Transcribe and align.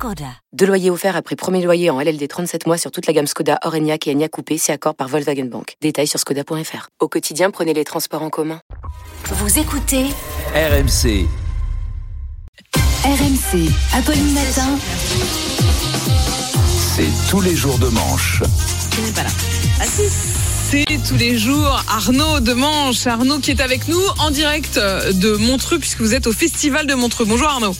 Skoda. 0.00 0.32
Deux 0.54 0.64
loyers 0.64 0.88
offerts 0.88 1.14
après 1.14 1.36
premier 1.36 1.62
loyer 1.62 1.90
en 1.90 2.00
LLD 2.00 2.26
37 2.26 2.66
mois 2.66 2.78
sur 2.78 2.90
toute 2.90 3.06
la 3.06 3.12
gamme 3.12 3.26
Skoda, 3.26 3.58
Orenia 3.64 3.98
et 4.06 4.10
Enya 4.10 4.30
Coupé, 4.30 4.56
c'est 4.56 4.72
accord 4.72 4.94
par 4.94 5.08
Volkswagen 5.08 5.44
Bank. 5.44 5.74
Détails 5.82 6.06
sur 6.06 6.18
skoda.fr. 6.18 6.88
Au 7.00 7.08
quotidien, 7.08 7.50
prenez 7.50 7.74
les 7.74 7.84
transports 7.84 8.22
en 8.22 8.30
commun. 8.30 8.62
Vous 9.26 9.58
écoutez 9.58 10.06
RMC. 10.54 11.26
RMC, 13.04 13.68
Apolline 13.92 14.32
Matin. 14.32 14.78
C'est 16.96 17.30
tous 17.30 17.42
les 17.42 17.54
jours 17.54 17.78
de 17.78 17.88
manche. 17.88 18.42
Qui 18.92 19.02
n'est 19.02 19.12
pas 19.12 19.24
là. 19.24 19.30
Ah 19.80 19.84
si 19.84 20.04
c'est 20.70 20.86
tous 21.06 21.16
les 21.16 21.36
jours 21.36 21.84
Arnaud 21.90 22.40
de 22.40 22.54
Manche. 22.54 23.06
Arnaud 23.06 23.40
qui 23.40 23.50
est 23.50 23.60
avec 23.60 23.86
nous 23.88 24.00
en 24.18 24.30
direct 24.30 24.76
de 24.78 25.36
Montreux 25.36 25.78
puisque 25.78 26.00
vous 26.00 26.14
êtes 26.14 26.26
au 26.26 26.32
festival 26.32 26.86
de 26.86 26.94
Montreux. 26.94 27.26
Bonjour 27.26 27.48
Arnaud. 27.48 27.74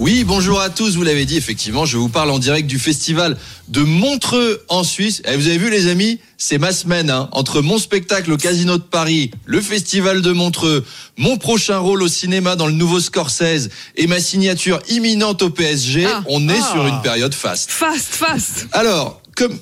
Oui, 0.00 0.24
bonjour 0.24 0.62
à 0.62 0.70
tous. 0.70 0.96
Vous 0.96 1.02
l'avez 1.02 1.26
dit, 1.26 1.36
effectivement, 1.36 1.84
je 1.84 1.98
vous 1.98 2.08
parle 2.08 2.30
en 2.30 2.38
direct 2.38 2.66
du 2.66 2.78
festival 2.78 3.36
de 3.68 3.82
Montreux 3.82 4.64
en 4.68 4.82
Suisse. 4.82 5.20
Et 5.30 5.36
vous 5.36 5.46
avez 5.46 5.58
vu, 5.58 5.68
les 5.68 5.88
amis, 5.88 6.20
c'est 6.38 6.56
ma 6.56 6.72
semaine. 6.72 7.10
Hein. 7.10 7.28
Entre 7.32 7.60
mon 7.60 7.76
spectacle 7.76 8.32
au 8.32 8.38
Casino 8.38 8.78
de 8.78 8.82
Paris, 8.82 9.30
le 9.44 9.60
festival 9.60 10.22
de 10.22 10.32
Montreux, 10.32 10.86
mon 11.18 11.36
prochain 11.36 11.76
rôle 11.76 12.02
au 12.02 12.08
cinéma 12.08 12.56
dans 12.56 12.66
le 12.66 12.72
nouveau 12.72 12.98
Scorsese 12.98 13.68
et 13.96 14.06
ma 14.06 14.20
signature 14.20 14.80
imminente 14.88 15.42
au 15.42 15.50
PSG, 15.50 16.06
Ah. 16.06 16.22
on 16.28 16.48
est 16.48 16.58
Ah. 16.58 16.70
sur 16.72 16.86
une 16.86 17.02
période 17.02 17.34
faste. 17.34 17.70
Fast, 17.70 18.06
fast. 18.14 18.68
Alors, 18.72 19.20
comme 19.36 19.58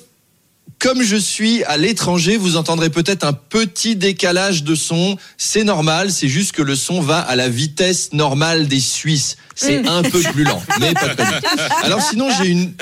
comme 0.79 1.03
je 1.03 1.17
suis 1.17 1.63
à 1.65 1.77
l'étranger, 1.77 2.37
vous 2.37 2.55
entendrez 2.55 2.89
peut-être 2.89 3.25
un 3.25 3.33
petit 3.33 3.97
décalage 3.97 4.63
de 4.63 4.75
son. 4.75 5.17
C'est 5.37 5.65
normal, 5.65 6.11
c'est 6.11 6.29
juste 6.29 6.53
que 6.53 6.61
le 6.61 6.75
son 6.75 7.01
va 7.01 7.19
à 7.19 7.35
la 7.35 7.49
vitesse 7.49 8.13
normale 8.13 8.67
des 8.67 8.79
Suisses. 8.79 9.35
C'est 9.55 9.85
un 9.87 10.03
peu 10.03 10.21
plus 10.21 10.45
lent, 10.45 10.63
mais 10.79 10.93
pas 10.93 11.13
de. 11.15 11.23
Alors 11.83 12.01
sinon, 12.01 12.29
j'ai 12.39 12.47
une 12.47 12.73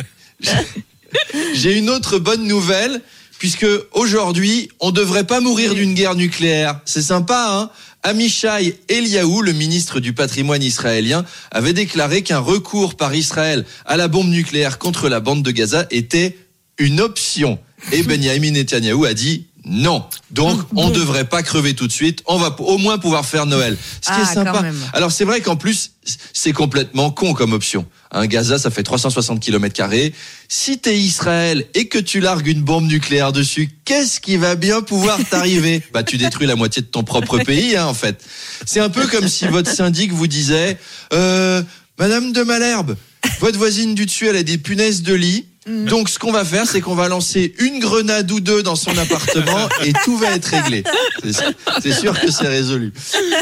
j'ai 1.56 1.75
une 1.75 1.90
autre 1.90 2.20
bonne 2.20 2.45
nouvelle 2.48 3.02
puisque 3.40 3.68
aujourd'hui, 3.94 4.70
on 4.80 4.92
devrait 4.92 5.25
pas 5.25 5.40
mourir 5.40 5.73
d'une 5.73 5.94
guerre 5.94 6.16
nucléaire. 6.16 6.80
C'est 6.86 7.02
sympa, 7.02 7.48
hein? 7.50 7.70
Amichai 8.03 8.80
Eliaou, 8.90 9.42
le 9.42 9.53
ministre 9.53 10.00
du 10.00 10.14
patrimoine 10.14 10.64
israélien, 10.64 11.25
avait 11.52 11.73
déclaré 11.73 12.22
qu'un 12.22 12.40
recours 12.40 12.95
par 12.95 13.16
Israël 13.16 13.66
à 13.86 13.98
la 13.98 14.08
bombe 14.08 14.30
nucléaire 14.30 14.78
contre 14.78 15.09
la 15.09 15.20
bande 15.20 15.44
de 15.44 15.52
Gaza 15.52 15.88
était 15.90 16.38
une 16.78 17.02
option. 17.02 17.59
Et 17.92 18.04
Benjamin 18.04 18.52
Netanyahu 18.52 19.06
a 19.06 19.14
dit 19.14 19.46
non. 19.70 20.06
Donc, 20.32 20.62
on 20.78 20.90
ne 20.90 20.94
devrait 20.96 21.26
pas 21.26 21.44
crever 21.44 21.74
tout 21.74 21.88
de 21.88 21.92
suite. 21.92 22.24
On 22.26 22.38
va 22.38 22.56
au 22.60 22.78
moins 22.78 22.98
pouvoir 22.98 23.26
faire 23.26 23.46
Noël. 23.46 23.78
Ce 24.02 24.08
qui 24.08 24.14
Ah, 24.18 24.22
est 24.22 24.34
sympa. 24.34 24.52
quand 24.54 24.62
même. 24.62 24.78
Alors, 24.94 25.12
c'est 25.12 25.26
vrai 25.26 25.42
qu'en 25.42 25.58
plus, 25.58 25.92
c'est 26.32 26.54
complètement 26.54 27.12
con 27.12 27.34
comme 27.34 27.52
option. 27.52 27.86
Un 28.12 28.28
Gaza, 28.28 28.60
ça 28.60 28.70
fait 28.70 28.84
360 28.84 29.42
km 29.42 29.74
carrés. 29.76 30.14
Si 30.48 30.78
t'es 30.78 30.98
Israël 30.98 31.66
et 31.74 31.90
que 31.90 31.98
tu 31.98 32.22
largues 32.22 32.48
une 32.48 32.62
bombe 32.62 32.88
nucléaire 32.88 33.34
dessus, 33.34 33.70
qu'est-ce 33.84 34.22
qui 34.22 34.38
va 34.38 34.56
bien 34.56 34.82
pouvoir 34.82 35.20
t'arriver? 35.30 35.84
Bah, 35.92 36.04
tu 36.04 36.18
détruis 36.18 36.48
la 36.48 36.56
moitié 36.56 36.82
de 36.82 36.88
ton 36.88 37.04
propre 37.04 37.38
pays, 37.40 37.76
hein, 37.76 37.88
en 37.88 37.94
fait. 37.94 38.24
C'est 38.66 38.80
un 38.80 38.90
peu 38.90 39.06
comme 39.08 39.28
si 39.28 39.48
votre 39.48 39.70
syndic 39.74 40.14
vous 40.14 40.28
disait, 40.28 40.78
euh, 41.12 41.62
Madame 42.00 42.32
de 42.32 42.42
Malherbe, 42.44 42.96
votre 43.42 43.58
voisine 43.58 43.96
du 43.96 44.06
dessus, 44.06 44.28
elle 44.28 44.38
a 44.38 44.44
des 44.44 44.58
punaises 44.58 45.02
de 45.03 45.14
lit. 45.14 45.46
Donc, 45.67 46.07
ce 46.09 46.17
qu'on 46.17 46.31
va 46.31 46.45
faire, 46.45 46.66
c'est 46.66 46.79
qu'on 46.81 46.95
va 46.95 47.09
lancer 47.09 47.53
une 47.59 47.79
grenade 47.79 48.31
ou 48.31 48.39
deux 48.39 48.63
dans 48.63 48.75
son 48.78 48.97
appartement 48.97 49.67
et 49.83 49.91
tout 50.05 50.17
va 50.17 50.31
être 50.31 50.45
réglé. 50.45 50.83
C'est 51.23 51.33
sûr- 51.33 51.51
C'est 51.81 51.91
sûr 51.94 52.19
que 52.19 52.31
c'est 52.31 52.47
résolu. 52.47 52.94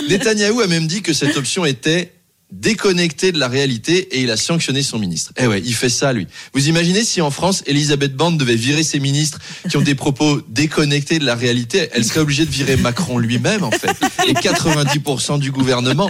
Netanyahou 0.10 0.62
a 0.62 0.68
même 0.68 0.88
dit 0.88 1.02
que 1.02 1.14
cette 1.14 1.38
option 1.38 1.66
était 1.66 2.12
déconnectée 2.60 3.32
de 3.32 3.40
la 3.40 3.48
réalité 3.48 4.16
et 4.16 4.22
il 4.22 4.32
a 4.32 4.38
sanctionné 4.38 4.82
son 4.82 5.00
ministre. 5.00 5.32
Eh 5.38 5.48
ouais, 5.48 5.62
il 5.64 5.74
fait 5.74 5.90
ça, 5.90 6.14
lui. 6.14 6.28
Vous 6.54 6.68
imaginez 6.68 7.04
si 7.04 7.22
en 7.22 7.32
France, 7.32 7.64
Elisabeth 7.66 8.16
Borne 8.16 8.38
devait 8.38 8.56
virer 8.56 8.84
ses 8.84 9.00
ministres 9.00 9.40
qui 9.70 9.78
ont 9.78 9.82
des 9.82 9.96
propos 9.96 10.42
déconnectés 10.48 11.20
de 11.20 11.26
la 11.26 11.36
réalité, 11.36 11.90
elle 11.94 12.06
serait 12.06 12.22
obligée 12.22 12.46
de 12.46 12.52
virer 12.52 12.78
Macron 12.78 13.18
lui-même, 13.18 13.64
en 13.64 13.72
fait. 13.72 13.96
Et 14.28 14.34
90% 14.34 15.40
du 15.40 15.52
gouvernement, 15.52 16.10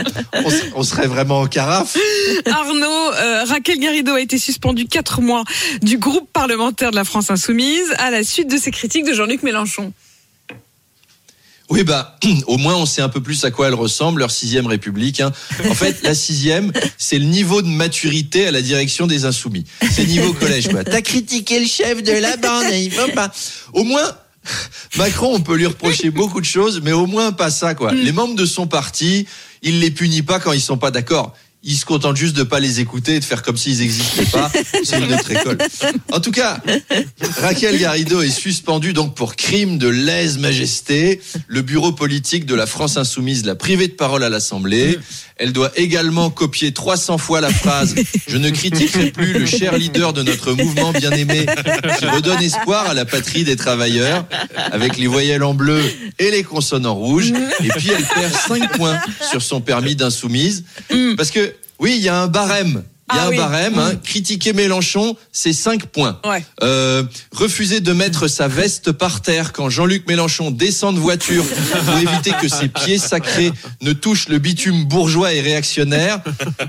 on 0.76 0.84
serait 0.84 1.08
vraiment 1.08 1.42
en 1.42 1.48
carafe. 1.48 1.98
Arnaud, 2.46 3.14
euh, 3.14 3.44
Raquel 3.46 3.80
Garrido 3.80 4.14
a 4.14 4.22
été 4.22 4.38
suspendue 4.38 4.86
4 4.86 5.22
mois 5.22 5.44
du 5.82 5.98
groupe 5.98 6.30
parlementaire 6.32 6.92
de 6.92 6.96
la 6.96 7.04
France 7.04 7.32
Insoumise 7.32 7.94
à 7.98 8.12
la 8.12 8.24
suite 8.24 8.50
de 8.50 8.58
ses 8.58 8.72
critiques 8.72 9.06
de 9.06 9.14
Jean-Luc 9.14 9.44
Mélenchon. 9.44 9.94
Oui, 11.70 11.84
bah, 11.84 12.18
au 12.48 12.58
moins 12.58 12.76
on 12.76 12.86
sait 12.86 13.02
un 13.02 13.10
peu 13.10 13.22
plus 13.22 13.44
à 13.44 13.52
quoi 13.52 13.68
elle 13.68 13.74
ressemble, 13.74 14.20
leur 14.20 14.32
sixième 14.32 14.68
république. 14.68 15.20
hein. 15.20 15.32
En 15.68 15.74
fait, 15.74 16.04
la 16.04 16.14
sixième, 16.14 16.72
c'est 16.98 17.18
le 17.18 17.26
niveau 17.26 17.62
de 17.62 17.68
maturité 17.68 18.48
à 18.48 18.52
la 18.52 18.62
direction 18.62 19.08
des 19.08 19.26
insoumis. 19.26 19.66
C'est 19.92 20.06
niveau 20.06 20.34
collège, 20.34 20.70
quoi. 20.70 20.84
T'as 20.84 21.02
critiqué 21.02 21.60
le 21.60 21.66
chef 21.66 22.04
de 22.04 22.12
la 22.12 22.38
bande, 22.38 22.66
il 22.72 22.92
faut 22.92 23.12
pas. 23.14 23.32
Au 23.74 23.84
moins, 23.84 24.16
Macron, 24.98 25.34
on 25.34 25.40
peut 25.42 25.56
lui 25.56 25.66
reprocher 25.66 26.12
beaucoup 26.12 26.40
de 26.40 26.46
choses, 26.46 26.82
mais 26.84 26.92
au 26.92 27.08
moins 27.08 27.32
pas 27.32 27.50
ça, 27.50 27.74
quoi. 27.74 27.94
Les 27.94 28.12
membres 28.12 28.36
de 28.36 28.46
son 28.46 28.68
parti, 28.68 29.26
il 29.64 29.80
les 29.80 29.90
punit 29.92 30.22
pas 30.22 30.40
quand 30.40 30.52
ils 30.54 30.62
sont 30.62 30.78
pas 30.78 30.92
d'accord. 30.92 31.36
Il 31.68 31.76
se 31.76 31.84
contente 31.84 32.16
juste 32.16 32.36
de 32.36 32.44
pas 32.44 32.60
les 32.60 32.80
écouter 32.80 33.16
et 33.16 33.20
de 33.20 33.26
faire 33.26 33.42
comme 33.42 33.58
s'ils 33.58 33.80
n'existaient 33.80 34.26
pas. 34.26 34.52
C'est 34.84 35.00
une 35.00 35.12
autre 35.12 35.32
école. 35.32 35.58
En 36.12 36.20
tout 36.20 36.30
cas, 36.30 36.62
Raquel 37.40 37.80
Garrido 37.80 38.22
est 38.22 38.30
suspendue 38.30 38.94
donc 38.94 39.16
pour 39.16 39.36
crime 39.36 39.80
de 39.80 39.88
lèse-majesté. 39.88 41.20
Le 41.48 41.64
bureau 41.64 41.92
politique 41.92 42.46
de 42.46 42.54
la 42.54 42.68
France 42.68 42.98
Insoumise 42.98 43.46
l'a 43.46 43.56
privée 43.56 43.88
de 43.88 43.94
parole 43.94 44.24
à 44.24 44.30
l'Assemblée. 44.30 45.00
Elle 45.38 45.52
doit 45.52 45.72
également 45.76 46.30
copier 46.30 46.72
300 46.72 47.18
fois 47.18 47.42
la 47.42 47.50
phrase 47.50 47.96
«Je 48.28 48.38
ne 48.38 48.50
critiquerai 48.50 49.12
plus 49.12 49.34
le 49.34 49.46
cher 49.46 49.78
leader 49.78 50.14
de 50.14 50.24
notre 50.24 50.54
mouvement 50.54 50.94
bien-aimé 50.94 51.46
qui 52.00 52.06
redonne 52.06 52.42
espoir 52.42 52.90
à 52.90 52.94
la 52.94 53.04
patrie 53.04 53.44
des 53.44 53.58
travailleurs» 53.58 54.26
avec 54.72 54.98
les 54.98 55.08
voyelles 55.08 55.44
en 55.44 55.54
bleu 55.54 55.82
et 56.20 56.32
les 56.32 56.44
consonnes 56.44 56.86
en 56.86 56.96
rouge. 56.96 57.34
Et 57.64 57.68
puis 57.68 57.90
elle 57.90 58.06
perd 58.06 58.34
5 58.34 58.78
points 58.78 59.00
sur 59.30 59.42
son 59.42 59.60
permis 59.60 59.96
d'insoumise. 59.96 60.64
Parce 61.18 61.32
que, 61.32 61.54
oui, 61.80 61.96
il 61.98 62.02
y 62.02 62.08
a 62.08 62.22
un 62.22 62.28
barème. 62.28 62.84
Il 63.12 63.16
y 63.16 63.20
a 63.20 63.22
Ah 63.22 63.26
un 63.28 63.30
oui. 63.30 63.38
barème. 63.38 63.78
hein. 63.78 63.92
Critiquer 64.04 64.52
Mélenchon, 64.54 65.16
c'est 65.32 65.54
5 65.54 65.86
points. 65.88 66.20
Ouais. 66.26 66.44
Euh, 66.64 67.04
refuser 67.32 67.80
de 67.80 67.94
mettre 67.94 68.28
sa 68.28 68.48
veste 68.48 68.92
par 68.94 69.22
terre 69.22 69.54
quand 69.54 69.70
Jean-Luc 69.70 70.08
Mélenchon 70.08 70.50
descend 70.50 70.96
de 70.96 71.00
voiture 71.00 71.46
pour 71.86 71.98
éviter 71.98 72.32
que 72.42 72.48
ses 72.48 72.68
pieds 72.68 72.98
sacrés 72.98 73.52
ne 73.82 73.94
touchent 73.94 74.28
le 74.28 74.40
bitume 74.40 74.86
bourgeois 74.86 75.34
et 75.34 75.42
réactionnaire, 75.42 76.20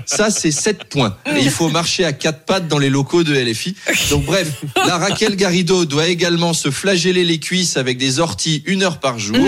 ça 0.05 0.29
c'est 0.29 0.51
7 0.51 0.83
points. 0.85 1.17
Et 1.35 1.39
il 1.39 1.49
faut 1.49 1.69
marcher 1.69 2.05
à 2.05 2.13
quatre 2.13 2.45
pattes 2.45 2.67
dans 2.67 2.77
les 2.77 2.91
locaux 2.91 3.23
de 3.23 3.33
LFI. 3.33 3.75
Donc 4.11 4.25
bref, 4.25 4.61
la 4.75 4.97
Raquel 4.99 5.35
Garrido 5.37 5.85
doit 5.85 6.07
également 6.07 6.53
se 6.53 6.69
flageller 6.69 7.23
les 7.23 7.39
cuisses 7.39 7.77
avec 7.77 7.97
des 7.97 8.19
orties 8.19 8.61
une 8.67 8.83
heure 8.83 8.99
par 8.99 9.17
jour 9.17 9.47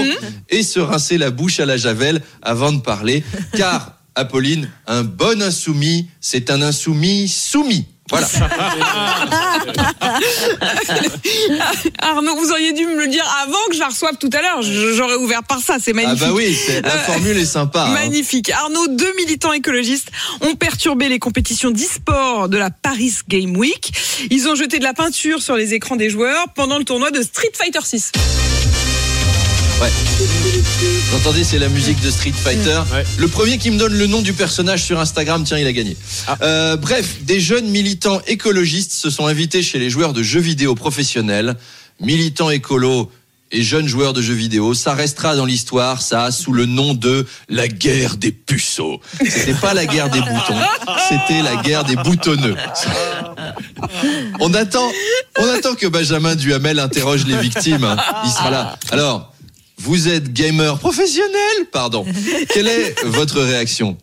et 0.50 0.64
se 0.64 0.80
rincer 0.80 1.20
la 1.20 1.30
bouche 1.30 1.60
à 1.60 1.68
la 1.68 1.78
javel 1.78 2.22
avant 2.42 2.72
de 2.72 2.82
parler. 2.82 3.24
Car, 3.56 3.94
Apolline, 4.20 4.70
un 4.88 5.04
bon 5.04 5.42
insoumis, 5.42 6.08
c'est 6.20 6.50
un 6.52 6.62
insoumis 6.62 7.28
soumis. 7.30 7.86
Voilà. 8.10 8.28
Arnaud, 12.00 12.36
vous 12.38 12.52
auriez 12.52 12.74
dû 12.74 12.86
me 12.86 12.98
le 12.98 13.08
dire 13.08 13.24
avant 13.44 13.58
que 13.70 13.76
je 13.76 13.80
la 13.80 13.88
reçoive 13.88 14.18
tout 14.20 14.30
à 14.34 14.42
l'heure. 14.42 14.62
J'aurais 14.62 15.16
ouvert 15.16 15.44
par 15.44 15.60
ça, 15.60 15.76
c'est 15.82 15.92
Ah 15.92 15.96
magnifique. 15.96 16.20
bah 16.28 16.34
oui, 16.34 16.58
la 16.84 16.96
Euh, 16.96 17.04
formule 17.06 17.38
est 17.38 17.46
sympa. 17.46 17.86
hein. 17.88 17.94
Magnifique. 17.94 18.50
Arnaud, 18.50 18.88
deux 18.88 19.14
militants 19.18 19.54
écologistes 19.54 20.10
ont 20.42 20.56
perturbé 20.56 21.08
les 21.08 21.20
compétitions 21.20 21.70
d'e-sport 21.72 22.50
de 22.50 22.58
la 22.58 22.72
Paris 22.72 23.14
Game 23.28 23.56
Week. 23.56 23.92
Ils 24.32 24.48
ont 24.48 24.56
jeté 24.56 24.80
de 24.80 24.84
la 24.84 24.94
peinture 24.94 25.42
sur 25.42 25.56
les 25.56 25.74
écrans 25.76 25.96
des 25.96 26.10
joueurs 26.10 26.48
pendant 26.56 26.78
le 26.80 26.84
tournoi 26.86 27.12
de 27.12 27.22
Street 27.22 27.52
Fighter 27.54 27.80
6. 27.84 28.12
Ouais. 29.82 29.90
Vous 31.10 31.18
entendez, 31.18 31.44
c'est 31.44 31.58
la 31.60 31.70
musique 31.70 32.02
de 32.02 32.12
Street 32.12 32.34
Fighter. 32.34 32.82
Le 33.18 33.28
premier 33.28 33.58
qui 33.58 33.72
me 33.72 33.78
donne 33.78 33.94
le 33.94 34.08
nom 34.08 34.22
du 34.22 34.34
personnage 34.34 34.84
sur 34.84 35.00
Instagram, 35.00 35.44
tiens, 35.46 35.58
il 35.58 35.68
a 35.68 35.72
gagné. 35.72 35.96
Euh, 36.42 36.76
bref, 36.76 37.24
des 37.24 37.40
jeunes 37.40 37.68
militants 37.70 38.22
écologistes 38.28 38.92
se 38.92 39.10
sont 39.10 39.26
invités 39.28 39.62
chez 39.64 39.80
les 39.80 39.90
joueurs 39.90 40.12
de 40.14 40.22
jeux 40.22 40.42
vidéo 40.42 40.76
professionnels. 40.76 41.56
Militants 42.02 42.50
écolos 42.50 43.10
et 43.52 43.64
jeunes 43.64 43.88
joueurs 43.88 44.14
de 44.14 44.22
jeux 44.22 44.34
vidéo, 44.36 44.74
ça 44.74 44.94
restera 44.94 45.36
dans 45.36 45.46
l'histoire, 45.46 46.02
ça, 46.02 46.30
sous 46.32 46.52
le 46.54 46.66
nom 46.66 46.94
de 46.94 47.26
la 47.48 47.68
guerre 47.68 48.16
des 48.18 48.32
puceaux. 48.32 49.00
C'était 49.28 49.54
pas 49.56 49.74
la 49.74 49.86
guerre 49.86 50.10
des 50.10 50.20
boutons, 50.20 50.60
c'était 51.10 51.42
la 51.42 51.56
guerre 51.64 51.84
des 51.86 51.96
boutonneux. 51.96 52.56
On 54.40 54.54
attend, 54.54 54.88
on 55.40 55.48
attend 55.50 55.74
que 55.76 55.88
Benjamin 55.88 56.36
Duhamel 56.36 56.80
interroge 56.80 57.26
les 57.26 57.38
victimes. 57.38 57.84
hein. 57.86 57.98
Il 58.24 58.30
sera 58.30 58.52
là. 58.52 58.78
Alors, 58.92 59.34
Vous 59.80 60.10
êtes 60.10 60.34
gamer 60.34 60.78
professionnel 60.78 61.66
Pardon. 61.72 62.06
Quelle 62.54 62.68
est 62.68 62.96
votre 63.06 63.42
réaction? 63.42 63.98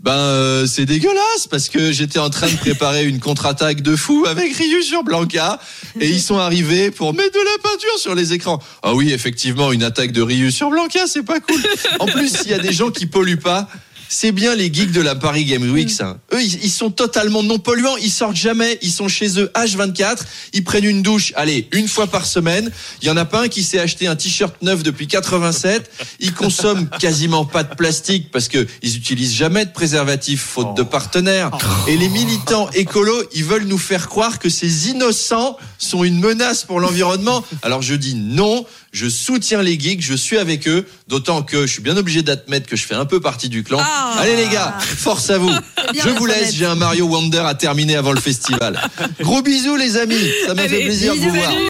Ben 0.00 0.12
euh, 0.12 0.66
c'est 0.66 0.84
dégueulasse 0.84 1.46
parce 1.48 1.68
que 1.68 1.92
j'étais 1.92 2.18
en 2.18 2.28
train 2.28 2.48
de 2.48 2.56
préparer 2.56 3.04
une 3.04 3.20
contre-attaque 3.20 3.82
de 3.82 3.94
fou 3.94 4.26
avec 4.26 4.54
Ryu 4.56 4.82
sur 4.82 5.04
Blanca 5.04 5.60
et 6.00 6.08
ils 6.08 6.20
sont 6.20 6.38
arrivés 6.38 6.90
pour 6.90 7.14
mettre 7.14 7.32
de 7.32 7.38
la 7.38 7.62
peinture 7.62 7.98
sur 7.98 8.16
les 8.16 8.32
écrans. 8.32 8.60
Ah 8.82 8.94
oui, 8.94 9.12
effectivement, 9.12 9.70
une 9.70 9.84
attaque 9.84 10.10
de 10.10 10.20
Ryu 10.20 10.50
sur 10.50 10.70
Blanca, 10.70 11.06
c'est 11.06 11.22
pas 11.22 11.38
cool. 11.38 11.62
En 12.00 12.06
plus, 12.06 12.32
il 12.44 12.50
y 12.50 12.54
a 12.54 12.58
des 12.58 12.72
gens 12.72 12.90
qui 12.90 13.06
polluent 13.06 13.38
pas, 13.38 13.68
c'est 14.14 14.30
bien 14.30 14.54
les 14.54 14.70
geeks 14.70 14.92
de 14.92 15.00
la 15.00 15.14
Paris 15.14 15.46
Game 15.46 15.62
Week, 15.72 15.90
ça. 15.90 16.18
Eux, 16.34 16.42
ils, 16.42 16.70
sont 16.70 16.90
totalement 16.90 17.42
non 17.42 17.58
polluants. 17.58 17.96
Ils 17.96 18.10
sortent 18.10 18.36
jamais. 18.36 18.78
Ils 18.82 18.90
sont 18.90 19.08
chez 19.08 19.40
eux 19.40 19.50
H24. 19.54 20.18
Ils 20.52 20.62
prennent 20.62 20.84
une 20.84 21.00
douche, 21.00 21.32
allez, 21.34 21.66
une 21.72 21.88
fois 21.88 22.06
par 22.06 22.26
semaine. 22.26 22.70
Il 23.00 23.08
y 23.08 23.10
en 23.10 23.16
a 23.16 23.24
pas 23.24 23.44
un 23.44 23.48
qui 23.48 23.62
s'est 23.62 23.78
acheté 23.78 24.06
un 24.06 24.14
t-shirt 24.14 24.54
neuf 24.60 24.82
depuis 24.82 25.06
87. 25.06 25.90
Ils 26.20 26.34
consomment 26.34 26.90
quasiment 27.00 27.46
pas 27.46 27.62
de 27.62 27.74
plastique 27.74 28.30
parce 28.30 28.48
que 28.48 28.66
ils 28.82 28.98
utilisent 28.98 29.32
jamais 29.32 29.64
de 29.64 29.72
préservatif 29.72 30.42
faute 30.42 30.76
de 30.76 30.82
partenaires. 30.82 31.50
Et 31.88 31.96
les 31.96 32.10
militants 32.10 32.68
écolos, 32.74 33.22
ils 33.34 33.44
veulent 33.44 33.64
nous 33.64 33.78
faire 33.78 34.10
croire 34.10 34.38
que 34.38 34.50
ces 34.50 34.90
innocents 34.90 35.56
sont 35.78 36.04
une 36.04 36.20
menace 36.20 36.64
pour 36.64 36.80
l'environnement. 36.80 37.42
Alors 37.62 37.80
je 37.80 37.94
dis 37.94 38.14
non. 38.14 38.66
Je 38.92 39.08
soutiens 39.08 39.62
les 39.62 39.80
geeks, 39.80 40.02
je 40.02 40.12
suis 40.12 40.36
avec 40.36 40.68
eux, 40.68 40.86
d'autant 41.08 41.42
que 41.42 41.62
je 41.62 41.72
suis 41.72 41.80
bien 41.80 41.96
obligé 41.96 42.22
d'admettre 42.22 42.66
que 42.66 42.76
je 42.76 42.84
fais 42.86 42.94
un 42.94 43.06
peu 43.06 43.20
partie 43.20 43.48
du 43.48 43.64
clan. 43.64 43.78
Ah. 43.80 44.16
Allez 44.18 44.36
les 44.36 44.48
gars, 44.48 44.76
force 44.78 45.30
à 45.30 45.38
vous. 45.38 45.50
Je 45.94 46.08
vous 46.10 46.26
laisse, 46.26 46.54
j'ai 46.54 46.64
un 46.64 46.74
Mario 46.74 47.06
Wonder 47.06 47.42
à 47.44 47.54
terminer 47.54 47.96
avant 47.96 48.12
le 48.12 48.20
festival. 48.20 48.80
Gros 49.20 49.42
bisous 49.42 49.76
les 49.76 49.96
amis, 49.96 50.30
ça 50.46 50.54
m'a 50.54 50.62
fait 50.62 50.84
plaisir 50.84 51.14
de 51.14 51.20
vous 51.20 51.30
voir. 51.30 51.52